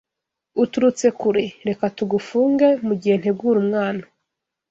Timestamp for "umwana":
3.63-4.03